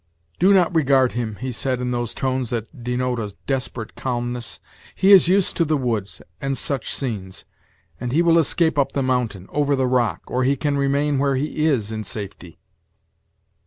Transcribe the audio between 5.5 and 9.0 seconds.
to the woods, and such scenes; and he will escape up